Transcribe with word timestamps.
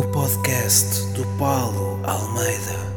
o 0.00 0.02
podcast 0.12 1.12
do 1.12 1.26
Paulo 1.36 2.00
Almeida. 2.04 2.90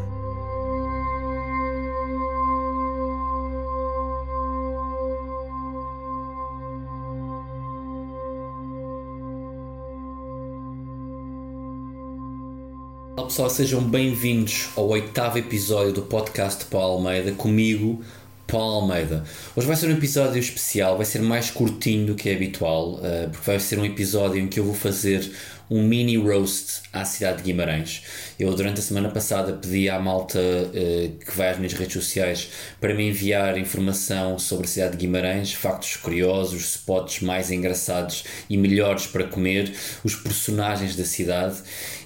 Olá 13.17 13.27
pessoal, 13.27 13.49
sejam 13.49 13.83
bem-vindos 13.83 14.70
ao 14.77 14.88
oitavo 14.88 15.38
episódio 15.38 15.91
do 15.91 16.04
podcast 16.04 16.63
Paulo 16.67 16.95
Almeida, 16.95 17.33
comigo, 17.33 18.01
Paulo 18.48 18.82
Almeida. 18.82 19.24
Hoje 19.56 19.68
vai 19.68 19.75
ser 19.75 19.88
um 19.88 19.93
episódio 19.93 20.39
especial, 20.39 20.97
vai 20.97 21.06
ser 21.06 21.21
mais 21.21 21.50
curtinho 21.50 22.07
do 22.07 22.15
que 22.15 22.29
é 22.29 22.36
habitual, 22.36 23.00
eh, 23.04 23.28
porque 23.32 23.50
vai 23.50 23.60
ser 23.60 23.79
um 23.79 23.86
episódio 23.86 24.39
em 24.42 24.47
que 24.47 24.60
eu 24.60 24.64
vou 24.64 24.75
fazer 24.75 25.32
um 25.70 25.82
mini 25.82 26.18
roast 26.18 26.84
à 26.92 27.04
cidade 27.06 27.37
de 27.37 27.43
Guimarães. 27.43 28.04
Eu, 28.39 28.54
durante 28.54 28.79
a 28.79 28.84
semana 28.84 29.10
passada, 29.10 29.54
pedi 29.54 29.89
à 29.89 30.00
malta 30.00 30.39
eh, 30.39 31.11
que 31.25 31.36
vai 31.36 31.50
às 31.50 31.57
minhas 31.57 31.74
redes 31.74 31.93
sociais 31.93 32.50
para 32.80 32.94
me 32.94 33.09
enviar 33.09 33.58
informação 33.58 34.38
sobre 34.38 34.66
a 34.66 34.70
cidade 34.70 34.92
de 34.92 34.98
Guimarães, 34.98 35.53
factos 35.53 35.95
curiosos, 35.95 36.75
spots 36.75 37.22
mais 37.22 37.50
engraçados 37.50 38.23
e 38.50 38.58
melhores 38.58 39.08
para 39.08 39.23
comer, 39.23 39.73
os 40.03 40.16
personagens 40.16 40.95
da 40.95 41.06
cidade. 41.06 41.58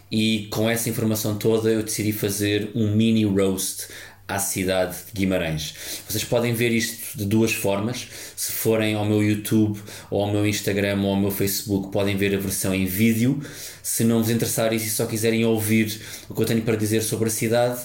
E 0.10 0.48
com 0.52 0.70
essa 0.70 0.90
informação 0.90 1.38
toda, 1.38 1.70
eu 1.70 1.84
decidi 1.84 2.14
fazer 2.14 2.72
um 2.74 2.96
mini 2.96 3.26
roast 3.26 3.88
à 4.28 4.40
cidade 4.40 4.96
de 5.08 5.12
Guimarães. 5.14 5.74
Vocês 6.08 6.24
podem 6.24 6.54
ver 6.54 6.72
isto 6.72 7.18
de 7.18 7.26
duas 7.26 7.54
formas. 7.54 8.08
Se 8.36 8.52
forem 8.52 8.96
ao 8.96 9.06
meu 9.06 9.24
YouTube, 9.24 9.80
ou 10.10 10.24
ao 10.24 10.32
meu 10.32 10.46
Instagram, 10.46 11.02
ou 11.02 11.12
ao 11.12 11.16
meu 11.16 11.32
Facebook, 11.32 11.92
podem 11.92 12.18
ver 12.18 12.36
a 12.36 12.40
versão 12.40 12.74
em 12.74 12.86
vídeo. 12.86 13.42
Se 13.82 14.04
não 14.04 14.22
vos 14.22 14.30
interessar 14.30 14.74
e 14.74 14.80
só 14.80 15.06
quiserem 15.06 15.46
ouvir 15.46 16.02
o 16.30 16.34
que 16.34 16.42
eu 16.42 16.46
tenho 16.46 16.62
para 16.62 16.76
dizer 16.76 17.02
sobre 17.02 17.30
a 17.30 17.32
cidade, 17.32 17.82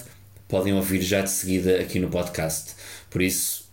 podem 0.47 0.73
ouvir 0.73 1.01
já 1.01 1.21
de 1.21 1.29
seguida 1.29 1.79
aqui 1.79 1.99
no 1.99 2.09
podcast. 2.09 2.71
Por 3.09 3.21
isso, 3.21 3.69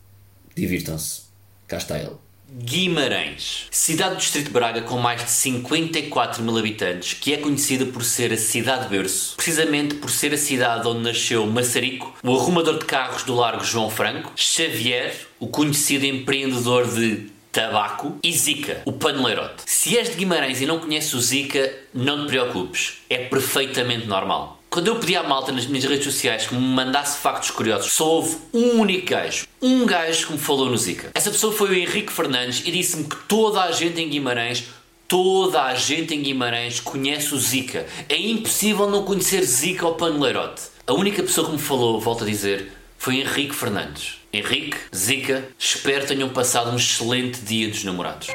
divirtam-se. 0.54 1.22
Cá 1.66 1.78
está 1.78 1.98
ele. 1.98 2.29
Guimarães, 2.52 3.68
cidade 3.70 4.16
do 4.16 4.18
Distrito 4.18 4.46
de 4.46 4.52
Braga 4.52 4.82
com 4.82 4.98
mais 4.98 5.24
de 5.24 5.30
54 5.30 6.42
mil 6.42 6.58
habitantes, 6.58 7.14
que 7.14 7.32
é 7.32 7.36
conhecida 7.36 7.86
por 7.86 8.02
ser 8.02 8.32
a 8.32 8.36
cidade 8.36 8.88
berço, 8.88 9.36
precisamente 9.36 9.94
por 9.94 10.10
ser 10.10 10.34
a 10.34 10.36
cidade 10.36 10.88
onde 10.88 11.00
nasceu 11.00 11.46
Massarico, 11.46 12.12
o 12.24 12.34
arrumador 12.36 12.80
de 12.80 12.86
carros 12.86 13.22
do 13.22 13.36
Largo 13.36 13.62
João 13.62 13.88
Franco, 13.88 14.32
Xavier, 14.34 15.14
o 15.38 15.46
conhecido 15.46 16.04
empreendedor 16.04 16.92
de 16.92 17.30
tabaco 17.52 18.18
e 18.20 18.32
Zica, 18.32 18.82
o 18.84 18.94
paneleirote. 18.94 19.62
Se 19.66 19.96
és 19.96 20.10
de 20.10 20.16
Guimarães 20.16 20.60
e 20.60 20.66
não 20.66 20.80
conheces 20.80 21.14
o 21.14 21.20
Zica, 21.20 21.72
não 21.94 22.26
te 22.26 22.30
preocupes, 22.30 22.94
é 23.08 23.18
perfeitamente 23.18 24.08
normal. 24.08 24.59
Quando 24.70 24.86
eu 24.86 25.00
pedi 25.00 25.16
à 25.16 25.24
malta 25.24 25.50
nas 25.50 25.66
minhas 25.66 25.84
redes 25.84 26.04
sociais 26.04 26.46
que 26.46 26.54
me 26.54 26.60
mandasse 26.60 27.18
factos 27.18 27.50
curiosos, 27.50 27.92
só 27.92 28.06
houve 28.06 28.36
um 28.54 28.78
único 28.78 29.04
gajo, 29.04 29.44
um 29.60 29.84
gajo 29.84 30.28
que 30.28 30.32
me 30.34 30.38
falou 30.38 30.70
no 30.70 30.78
Zika. 30.78 31.10
Essa 31.12 31.28
pessoa 31.28 31.52
foi 31.52 31.70
o 31.70 31.74
Henrique 31.74 32.12
Fernandes 32.12 32.62
e 32.64 32.70
disse-me 32.70 33.02
que 33.02 33.16
toda 33.26 33.64
a 33.64 33.72
gente 33.72 34.00
em 34.00 34.08
Guimarães 34.08 34.64
Toda 35.08 35.64
a 35.64 35.74
gente 35.74 36.14
em 36.14 36.22
Guimarães 36.22 36.78
conhece 36.78 37.34
o 37.34 37.36
Zika. 37.36 37.84
É 38.08 38.16
impossível 38.16 38.88
não 38.88 39.02
conhecer 39.02 39.42
Zika 39.42 39.84
ou 39.84 39.96
Paneleirote. 39.96 40.62
A 40.86 40.92
única 40.92 41.20
pessoa 41.20 41.48
que 41.48 41.52
me 41.54 41.58
falou, 41.58 41.98
volto 41.98 42.22
a 42.22 42.26
dizer, 42.28 42.70
foi 42.96 43.16
Henrique 43.16 43.52
Fernandes. 43.52 44.20
Henrique, 44.32 44.76
Zika, 44.94 45.48
espero 45.58 46.06
tenham 46.06 46.28
passado 46.28 46.70
um 46.70 46.76
excelente 46.76 47.40
dia 47.40 47.66
dos 47.66 47.82
namorados. 47.82 48.28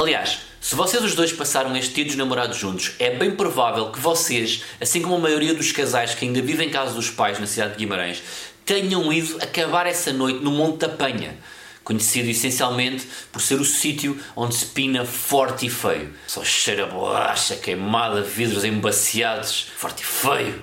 Aliás, 0.00 0.38
se 0.60 0.76
vocês 0.76 1.02
os 1.02 1.16
dois 1.16 1.32
passaram 1.32 1.76
este 1.76 1.92
dia 1.92 2.04
dos 2.04 2.14
namorados 2.14 2.56
juntos, 2.56 2.92
é 3.00 3.10
bem 3.10 3.32
provável 3.32 3.90
que 3.90 3.98
vocês, 3.98 4.62
assim 4.80 5.02
como 5.02 5.16
a 5.16 5.18
maioria 5.18 5.52
dos 5.52 5.72
casais 5.72 6.14
que 6.14 6.24
ainda 6.24 6.40
vivem 6.40 6.68
em 6.68 6.70
casa 6.70 6.94
dos 6.94 7.10
pais 7.10 7.40
na 7.40 7.48
cidade 7.48 7.72
de 7.72 7.78
Guimarães, 7.78 8.22
tenham 8.64 9.12
ido 9.12 9.42
acabar 9.42 9.88
essa 9.88 10.12
noite 10.12 10.38
no 10.38 10.52
Monte 10.52 10.86
da 10.86 10.88
Penha, 10.88 11.36
conhecido 11.82 12.28
essencialmente 12.28 13.08
por 13.32 13.42
ser 13.42 13.60
o 13.60 13.64
sítio 13.64 14.16
onde 14.36 14.54
se 14.54 14.66
pina 14.66 15.04
forte 15.04 15.66
e 15.66 15.70
feio. 15.70 16.14
Só 16.28 16.44
cheira 16.44 16.84
a 16.84 16.86
bolacha 16.86 17.56
queimada, 17.56 18.22
vidros 18.22 18.64
embaciados, 18.64 19.66
forte 19.76 20.04
e 20.04 20.06
feio. 20.06 20.62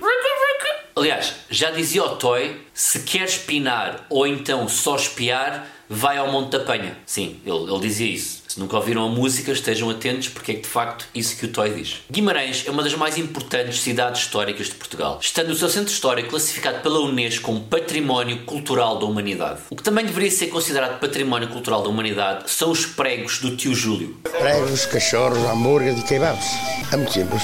Aliás, 0.95 1.33
já 1.49 1.71
dizia 1.71 2.05
o 2.05 2.15
Toy, 2.15 2.61
se 2.73 3.01
queres 3.01 3.35
pinar 3.35 4.05
ou 4.09 4.25
então 4.25 4.69
só 4.69 4.95
espiar, 4.95 5.67
vai 5.89 6.17
ao 6.17 6.31
Monte 6.31 6.51
da 6.51 6.61
Penha. 6.61 6.97
Sim, 7.05 7.41
ele, 7.45 7.69
ele 7.69 7.79
dizia 7.81 8.07
isso. 8.07 8.44
Se 8.55 8.61
nunca 8.61 8.77
ouviram 8.77 9.03
a 9.03 9.09
música, 9.09 9.51
estejam 9.51 9.89
atentos 9.89 10.29
porque 10.29 10.53
é 10.53 10.55
de 10.55 10.65
facto 10.65 11.05
isso 11.13 11.35
que 11.35 11.45
o 11.45 11.49
Toy 11.49 11.71
diz. 11.71 11.97
Guimarães 12.09 12.63
é 12.65 12.71
uma 12.71 12.83
das 12.83 12.93
mais 12.93 13.17
importantes 13.17 13.81
cidades 13.81 14.21
históricas 14.21 14.67
de 14.67 14.75
Portugal, 14.75 15.19
estando 15.21 15.49
o 15.49 15.55
seu 15.57 15.67
centro 15.67 15.91
histórico 15.91 16.29
classificado 16.29 16.79
pela 16.79 17.01
Unesco 17.01 17.43
como 17.43 17.59
Património 17.59 18.45
Cultural 18.45 18.97
da 18.97 19.05
Humanidade. 19.05 19.59
O 19.69 19.75
que 19.75 19.83
também 19.83 20.05
deveria 20.05 20.31
ser 20.31 20.47
considerado 20.47 21.01
Património 21.01 21.49
Cultural 21.49 21.83
da 21.83 21.89
Humanidade 21.89 22.49
são 22.49 22.71
os 22.71 22.85
pregos 22.85 23.39
do 23.39 23.57
tio 23.57 23.75
Júlio. 23.75 24.17
Pregos, 24.23 24.85
cachorros, 24.85 25.39
hambúrguer 25.39 25.93
e 25.97 26.01
kebabs. 26.03 26.45
É 26.93 26.95
muito 26.95 27.11
simples. 27.11 27.43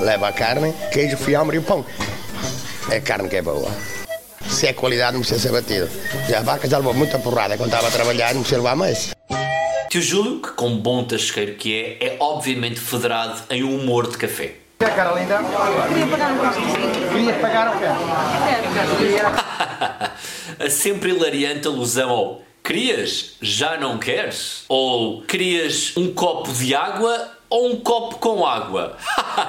Leva 0.00 0.26
a 0.26 0.32
carne, 0.32 0.74
queijo, 0.92 1.16
fiambre 1.18 1.54
e 1.54 1.60
o 1.60 1.62
pão. 1.62 1.86
É 2.90 2.98
carne 2.98 3.28
que 3.28 3.36
é 3.36 3.42
boa. 3.42 3.70
Se 4.50 4.66
é 4.66 4.72
qualidade, 4.72 5.12
não 5.12 5.20
precisa 5.20 5.40
ser 5.40 5.52
batido. 5.52 5.88
Já 6.28 6.40
a 6.40 6.42
vaca 6.42 6.68
já 6.68 6.78
levou 6.78 6.94
muita 6.94 7.16
porrada 7.20 7.56
quando 7.56 7.68
estava 7.68 7.86
a 7.86 7.92
trabalhar, 7.92 8.34
não 8.34 8.40
precisa 8.40 8.60
levar 8.60 8.74
mais. 8.74 9.16
Tio 9.88 10.02
Júlio, 10.02 10.40
que 10.40 10.50
com 10.50 10.76
bom 10.76 11.02
tasqueiro 11.02 11.54
que 11.54 11.74
é, 11.74 12.08
é 12.08 12.16
obviamente 12.20 12.78
federado 12.78 13.42
em 13.48 13.62
um 13.62 13.74
humor 13.74 14.06
de 14.10 14.18
café. 14.18 14.56
E 14.80 14.84
a 14.84 14.90
cara 14.90 15.18
linda? 15.18 15.38
Queria 15.88 16.06
pagar 16.06 16.32
um 16.32 16.38
cafezinho. 16.38 17.10
Queria 17.10 17.34
pagar 17.34 17.74
o 17.74 17.78
quê? 17.78 17.86
a 20.62 20.70
sempre 20.70 21.10
hilariante 21.10 21.66
alusão 21.66 22.10
ao 22.10 22.42
querias, 22.62 23.36
já 23.40 23.78
não 23.78 23.96
queres? 23.96 24.64
Ou 24.68 25.22
querias 25.22 25.96
um 25.96 26.12
copo 26.12 26.52
de 26.52 26.74
água 26.74 27.37
ou 27.50 27.72
um 27.72 27.76
copo 27.80 28.16
com 28.16 28.44
água? 28.44 28.96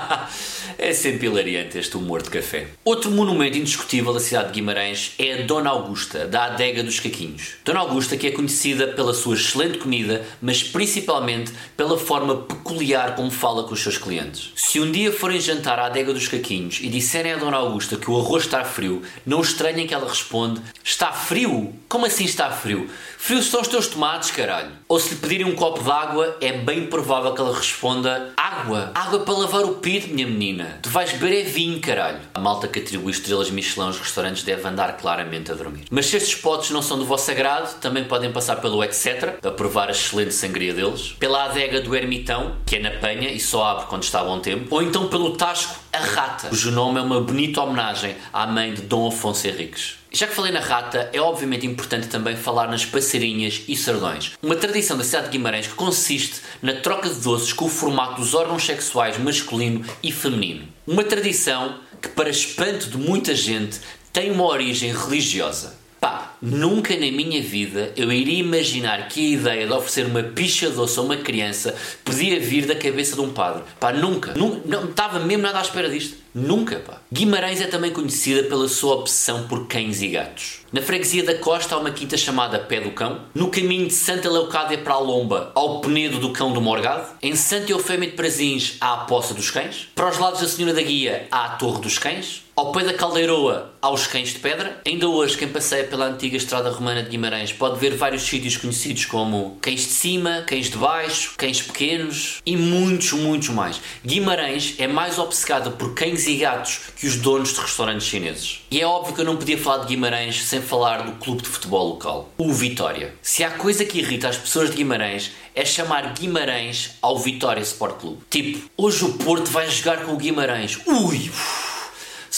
é 0.77 0.93
sempre 0.93 1.27
hilariante 1.27 1.77
este 1.77 1.97
humor 1.97 2.21
de 2.21 2.29
café. 2.29 2.67
Outro 2.85 3.11
monumento 3.11 3.57
indiscutível 3.57 4.13
da 4.13 4.19
cidade 4.19 4.47
de 4.47 4.53
Guimarães 4.53 5.13
é 5.19 5.33
a 5.33 5.45
Dona 5.45 5.69
Augusta, 5.69 6.25
da 6.25 6.45
Adega 6.45 6.83
dos 6.83 6.99
Caquinhos. 6.99 7.55
Dona 7.65 7.81
Augusta 7.81 8.15
que 8.15 8.27
é 8.27 8.31
conhecida 8.31 8.87
pela 8.87 9.13
sua 9.13 9.35
excelente 9.35 9.77
comida, 9.79 10.25
mas 10.41 10.63
principalmente 10.63 11.51
pela 11.75 11.97
forma 11.97 12.37
peculiar 12.37 13.15
como 13.15 13.29
fala 13.29 13.63
com 13.63 13.73
os 13.73 13.81
seus 13.81 13.97
clientes. 13.97 14.51
Se 14.55 14.79
um 14.79 14.91
dia 14.91 15.11
forem 15.11 15.41
jantar 15.41 15.79
à 15.79 15.87
Adega 15.87 16.13
dos 16.13 16.27
Caquinhos 16.27 16.79
e 16.81 16.87
disserem 16.87 17.33
à 17.33 17.37
Dona 17.37 17.57
Augusta 17.57 17.97
que 17.97 18.09
o 18.09 18.17
arroz 18.17 18.43
está 18.45 18.63
frio, 18.63 19.01
não 19.25 19.41
estranhem 19.41 19.85
que 19.85 19.93
ela 19.93 20.07
responde: 20.07 20.61
Está 20.83 21.11
frio? 21.11 21.73
Como 21.89 22.05
assim 22.05 22.25
está 22.25 22.49
frio? 22.51 22.89
Frio 23.17 23.43
são 23.43 23.61
os 23.61 23.67
teus 23.67 23.87
tomates, 23.87 24.31
caralho. 24.31 24.71
Ou 24.87 24.99
se 24.99 25.09
lhe 25.09 25.15
pedirem 25.17 25.45
um 25.45 25.55
copo 25.55 25.83
de 25.83 25.91
água, 25.91 26.37
é 26.39 26.53
bem 26.53 26.87
provável 26.87 27.33
que 27.33 27.41
ela 27.41 27.55
responda: 27.55 27.88
Água? 28.37 28.91
Água 28.93 29.19
para 29.19 29.33
lavar 29.33 29.63
o 29.63 29.75
pito, 29.75 30.13
minha 30.13 30.27
menina. 30.27 30.79
Tu 30.81 30.89
vais 30.89 31.11
beber 31.13 31.41
é 31.41 31.43
vinho, 31.43 31.79
caralho. 31.79 32.19
A 32.33 32.39
malta 32.39 32.67
que 32.67 32.79
atribui 32.79 33.11
estrelas 33.11 33.49
Michelin 33.49 33.87
aos 33.87 33.99
restaurantes 33.99 34.43
deve 34.43 34.67
andar 34.67 34.97
claramente 34.97 35.51
a 35.51 35.55
dormir. 35.55 35.85
Mas 35.89 36.05
se 36.05 36.17
estes 36.17 36.35
potes 36.35 36.71
não 36.71 36.81
são 36.81 36.97
do 36.97 37.05
vosso 37.05 37.29
agrado, 37.31 37.79
também 37.79 38.03
podem 38.03 38.31
passar 38.31 38.57
pelo 38.57 38.83
etc. 38.83 39.39
a 39.43 39.51
provar 39.51 39.87
a 39.87 39.91
excelente 39.91 40.33
sangria 40.33 40.73
deles, 40.73 41.15
pela 41.19 41.45
adega 41.45 41.81
do 41.81 41.95
Ermitão, 41.95 42.57
que 42.65 42.75
é 42.75 42.79
na 42.79 42.91
Penha 42.91 43.31
e 43.31 43.39
só 43.39 43.63
abre 43.63 43.85
quando 43.85 44.03
está 44.03 44.21
a 44.21 44.23
bom 44.23 44.39
tempo, 44.39 44.67
ou 44.73 44.81
então 44.81 45.07
pelo 45.07 45.35
Tasco 45.35 45.79
a 45.91 45.99
Rata, 45.99 46.49
cujo 46.49 46.71
nome 46.71 46.99
é 46.99 47.01
uma 47.01 47.21
bonita 47.21 47.61
homenagem 47.61 48.15
à 48.31 48.45
mãe 48.45 48.73
de 48.73 48.81
Dom 48.81 49.07
Afonso 49.07 49.47
Henriques. 49.47 49.98
Já 50.11 50.25
que 50.25 50.33
falei 50.33 50.51
na 50.51 50.59
rata, 50.59 51.07
é 51.13 51.21
obviamente 51.21 51.67
importante 51.67 52.07
também 52.07 52.35
falar 52.35 52.67
nas 52.67 52.83
passarinhas 52.83 53.61
e 53.67 53.75
sardões. 53.75 54.31
Uma 54.41 54.55
tradição 54.55 54.97
da 54.97 55.03
cidade 55.03 55.25
de 55.25 55.33
Guimarães 55.33 55.67
que 55.67 55.75
consiste 55.75 56.41
na 56.63 56.73
troca 56.73 57.07
de 57.07 57.21
doces 57.21 57.53
com 57.53 57.65
o 57.65 57.69
formato 57.69 58.19
dos 58.19 58.33
órgãos 58.33 58.65
sexuais 58.65 59.19
masculino 59.19 59.85
e 60.01 60.11
feminino. 60.11 60.67
Uma 60.87 61.03
tradição 61.03 61.79
que, 62.01 62.07
para 62.09 62.27
espanto 62.27 62.89
de 62.89 62.97
muita 62.97 63.35
gente, 63.35 63.79
tem 64.11 64.31
uma 64.31 64.45
origem 64.45 64.91
religiosa. 64.91 65.77
Pá, 65.99 66.33
nunca 66.41 66.93
na 66.93 67.11
minha 67.11 67.41
vida 67.41 67.91
eu 67.95 68.11
iria 68.11 68.39
imaginar 68.39 69.07
que 69.09 69.19
a 69.19 69.29
ideia 69.37 69.67
de 69.67 69.73
oferecer 69.73 70.05
uma 70.05 70.23
picha 70.23 70.69
doce 70.69 70.97
a 70.97 71.01
uma 71.01 71.17
criança 71.17 71.75
podia 72.05 72.39
vir 72.39 72.65
da 72.65 72.75
cabeça 72.75 73.15
de 73.15 73.21
um 73.21 73.31
padre. 73.31 73.63
Pá, 73.79 73.91
nunca. 73.91 74.33
Não, 74.33 74.61
estava 74.85 75.19
mesmo 75.19 75.43
nada 75.43 75.59
à 75.59 75.61
espera 75.61 75.89
disto. 75.89 76.17
Nunca, 76.33 76.77
pá. 76.77 77.01
Guimarães 77.11 77.59
é 77.59 77.65
também 77.65 77.91
conhecida 77.91 78.43
pela 78.43 78.67
sua 78.67 78.95
opção 78.95 79.47
por 79.47 79.67
cães 79.67 80.01
e 80.01 80.09
gatos. 80.09 80.59
Na 80.71 80.81
freguesia 80.81 81.23
da 81.23 81.35
Costa 81.35 81.75
há 81.75 81.79
uma 81.79 81.91
quinta 81.91 82.15
chamada 82.15 82.59
Pé 82.59 82.79
do 82.79 82.91
Cão. 82.91 83.21
No 83.33 83.49
caminho 83.49 83.87
de 83.87 83.93
Santa 83.93 84.29
Leucádia 84.29 84.77
para 84.77 84.93
a 84.93 84.99
Lomba 84.99 85.51
há 85.55 85.59
o 85.59 85.81
Penedo 85.81 86.19
do 86.19 86.31
Cão 86.31 86.53
do 86.53 86.61
Morgado. 86.61 87.07
Em 87.21 87.35
Santa 87.35 87.71
Eufémia 87.71 88.09
de 88.09 88.15
Prazins 88.15 88.77
há 88.79 88.93
a 88.93 88.97
Poça 89.05 89.33
dos 89.33 89.49
Cães. 89.51 89.89
Para 89.95 90.09
os 90.09 90.17
lados 90.19 90.39
da 90.39 90.47
Senhora 90.47 90.73
da 90.73 90.81
Guia 90.81 91.27
há 91.31 91.45
a 91.45 91.49
Torre 91.49 91.81
dos 91.81 91.97
Cães. 91.97 92.43
Ao 92.59 92.73
pé 92.73 92.83
da 92.83 92.93
Caldeiroa, 92.93 93.71
aos 93.81 94.05
Cães 94.05 94.33
de 94.33 94.39
Pedra. 94.39 94.81
Ainda 94.85 95.07
hoje, 95.07 95.37
quem 95.37 95.47
passeia 95.47 95.85
pela 95.85 96.07
antiga 96.07 96.35
estrada 96.35 96.69
romana 96.69 97.01
de 97.01 97.07
Guimarães 97.07 97.53
pode 97.53 97.79
ver 97.79 97.95
vários 97.95 98.23
sítios 98.23 98.57
conhecidos 98.57 99.05
como 99.05 99.57
Cães 99.61 99.79
de 99.79 99.93
Cima, 99.93 100.43
Cães 100.45 100.69
de 100.69 100.75
Baixo, 100.75 101.35
Cães 101.37 101.61
Pequenos 101.61 102.41
e 102.45 102.57
muitos, 102.57 103.13
muitos 103.13 103.47
mais. 103.47 103.79
Guimarães 104.05 104.75
é 104.77 104.87
mais 104.87 105.17
obcecada 105.17 105.71
por 105.71 105.93
cães 105.93 106.27
e 106.27 106.35
gatos 106.35 106.81
que 106.97 107.07
os 107.07 107.15
donos 107.15 107.53
de 107.53 107.61
restaurantes 107.61 108.05
chineses. 108.05 108.59
E 108.69 108.81
é 108.81 108.85
óbvio 108.85 109.15
que 109.15 109.21
eu 109.21 109.25
não 109.25 109.37
podia 109.37 109.57
falar 109.57 109.85
de 109.85 109.95
Guimarães 109.95 110.43
sem 110.43 110.61
falar 110.61 111.03
do 111.03 111.13
clube 111.13 111.41
de 111.41 111.47
futebol 111.47 111.87
local, 111.87 112.29
o 112.37 112.51
Vitória. 112.51 113.15
Se 113.21 113.41
há 113.41 113.51
coisa 113.51 113.85
que 113.85 113.99
irrita 113.99 114.27
as 114.27 114.37
pessoas 114.37 114.69
de 114.69 114.75
Guimarães 114.75 115.31
é 115.55 115.63
chamar 115.63 116.13
Guimarães 116.13 116.97
ao 117.01 117.17
Vitória 117.17 117.61
Sport 117.61 118.01
Clube. 118.01 118.17
Tipo, 118.29 118.69
hoje 118.75 119.05
o 119.05 119.13
Porto 119.13 119.49
vai 119.49 119.71
jogar 119.71 120.03
com 120.03 120.11
o 120.11 120.17
Guimarães. 120.17 120.77
Ui! 120.85 121.31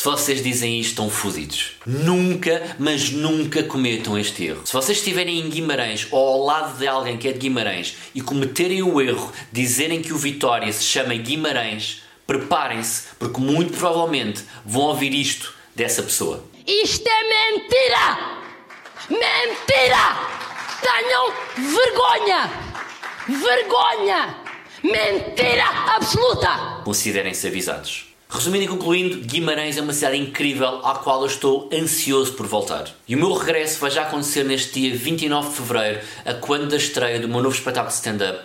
Se 0.02 0.06
vocês 0.06 0.42
dizem 0.42 0.80
isto, 0.80 0.90
estão 0.90 1.12
fodidos. 1.12 1.74
Nunca, 1.86 2.76
mas 2.80 3.12
nunca 3.12 3.62
cometam 3.62 4.18
este 4.18 4.48
erro. 4.48 4.66
Se 4.66 4.74
vocês 4.74 4.98
estiverem 4.98 5.40
em 5.40 5.48
Guimarães 5.48 6.08
ou 6.10 6.28
ao 6.28 6.44
lado 6.44 6.80
de 6.80 6.88
alguém 6.88 7.20
que 7.20 7.28
é 7.28 7.32
de 7.32 7.38
Guimarães 7.38 7.96
e 8.16 8.20
cometerem 8.20 8.82
o 8.82 9.00
erro 9.00 9.32
de 9.52 9.62
dizerem 9.62 10.02
que 10.02 10.12
o 10.12 10.18
Vitória 10.18 10.74
se 10.74 10.84
chama 10.84 11.14
Guimarães, 11.14 12.02
preparem-se, 12.26 13.10
porque 13.20 13.40
muito 13.40 13.78
provavelmente 13.78 14.44
vão 14.66 14.86
ouvir 14.86 15.14
isto 15.14 15.54
dessa 15.76 16.02
pessoa. 16.02 16.44
Isto 16.66 17.08
é 17.08 17.52
mentira! 17.52 18.40
Mentira! 19.08 20.18
Tenham 20.82 21.32
vergonha! 21.76 22.52
Vergonha! 23.28 24.36
Mentira 24.82 25.66
absoluta! 25.96 26.82
Considerem-se 26.84 27.46
avisados. 27.46 28.11
Resumindo 28.34 28.64
e 28.64 28.68
concluindo, 28.70 29.18
Guimarães 29.18 29.76
é 29.76 29.82
uma 29.82 29.92
cidade 29.92 30.16
incrível 30.16 30.86
à 30.86 30.96
qual 30.96 31.20
eu 31.20 31.28
estou 31.28 31.70
ansioso 31.72 32.32
por 32.32 32.48
voltar. 32.48 32.86
E 33.06 33.14
o 33.14 33.18
meu 33.18 33.34
regresso 33.34 33.78
vai 33.78 33.92
já 33.92 34.04
acontecer 34.04 34.46
neste 34.46 34.80
dia 34.80 34.96
29 34.96 35.50
de 35.50 35.56
Fevereiro, 35.56 36.00
a 36.26 36.34
quando 36.36 36.70
da 36.70 36.78
estreia 36.78 37.20
do 37.20 37.28
meu 37.28 37.44
novo 37.44 37.54
espetáculo 37.54 37.90
de 37.90 37.96
stand-up, 37.96 38.40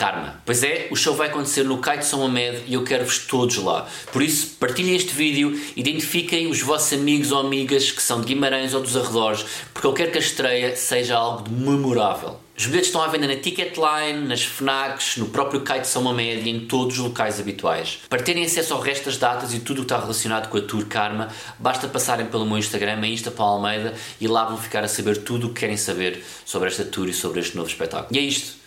Karma. 0.00 0.40
Pois 0.46 0.62
é, 0.62 0.88
o 0.90 0.96
show 0.96 1.14
vai 1.14 1.28
acontecer 1.28 1.62
no 1.62 1.76
Kite 1.76 2.06
São 2.06 2.24
Amed 2.24 2.62
e 2.66 2.72
eu 2.72 2.82
quero-vos 2.82 3.18
todos 3.18 3.58
lá. 3.58 3.86
Por 4.10 4.22
isso, 4.22 4.56
partilhem 4.58 4.96
este 4.96 5.12
vídeo, 5.12 5.60
identifiquem 5.76 6.46
os 6.46 6.62
vossos 6.62 6.94
amigos 6.94 7.30
ou 7.30 7.40
amigas 7.40 7.90
que 7.90 8.00
são 8.00 8.22
de 8.22 8.28
Guimarães 8.28 8.72
ou 8.72 8.80
dos 8.80 8.96
arredores, 8.96 9.44
porque 9.74 9.86
eu 9.86 9.92
quero 9.92 10.10
que 10.10 10.16
a 10.16 10.20
estreia 10.22 10.74
seja 10.74 11.18
algo 11.18 11.46
de 11.46 11.54
memorável. 11.54 12.40
Os 12.56 12.64
bilhetes 12.64 12.88
estão 12.88 13.02
à 13.02 13.08
venda 13.08 13.26
na 13.26 13.36
Ticketline, 13.36 14.26
nas 14.26 14.42
FNACs, 14.42 15.18
no 15.18 15.26
próprio 15.26 15.60
Kite 15.60 15.86
São 15.86 16.02
Mamed 16.02 16.48
e 16.48 16.50
em 16.50 16.60
todos 16.60 16.98
os 16.98 17.04
locais 17.04 17.38
habituais. 17.38 17.98
Para 18.08 18.22
terem 18.22 18.42
acesso 18.42 18.72
ao 18.72 18.80
resto 18.80 19.04
das 19.04 19.18
datas 19.18 19.52
e 19.52 19.60
tudo 19.60 19.82
o 19.82 19.84
que 19.84 19.92
está 19.92 20.00
relacionado 20.00 20.48
com 20.48 20.56
a 20.56 20.62
Tour 20.62 20.86
Karma, 20.86 21.28
basta 21.58 21.86
passarem 21.88 22.24
pelo 22.24 22.46
meu 22.46 22.56
Instagram, 22.56 23.06
Insta 23.06 23.30
para 23.30 23.44
Almeida, 23.44 23.94
e 24.18 24.26
lá 24.26 24.46
vão 24.46 24.56
ficar 24.56 24.82
a 24.82 24.88
saber 24.88 25.18
tudo 25.18 25.48
o 25.48 25.52
que 25.52 25.60
querem 25.60 25.76
saber 25.76 26.24
sobre 26.46 26.68
esta 26.68 26.86
tour 26.86 27.06
e 27.06 27.12
sobre 27.12 27.40
este 27.40 27.54
novo 27.54 27.68
espetáculo. 27.68 28.08
E 28.10 28.18
é 28.18 28.22
isto. 28.22 28.59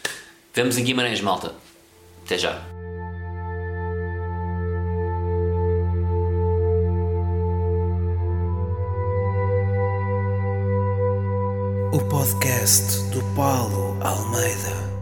Vemos 0.56 0.78
em 0.78 0.84
Guimarães, 0.84 1.20
malta. 1.20 1.56
Até 2.24 2.38
já. 2.38 2.62
O 11.92 12.00
podcast 12.08 13.00
do 13.10 13.24
Paulo 13.36 13.98
Almeida. 14.00 14.93